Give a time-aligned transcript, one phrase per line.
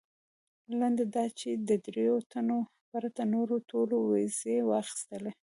[0.79, 2.59] لنډه دا چې د درېیو تنو
[2.89, 5.31] پرته نورو ټولو ویزې واخیستلې.